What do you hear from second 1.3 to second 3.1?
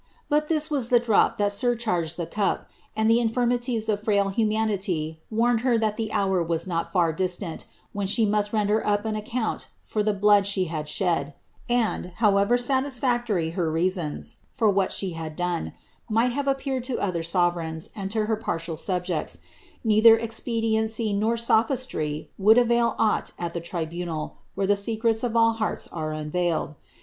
that surcharged the cup; and